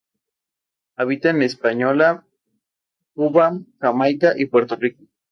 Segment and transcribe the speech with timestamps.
[0.95, 2.25] Habita en La Española,
[3.13, 5.03] Cuba, Jamaica y Puerto Rico.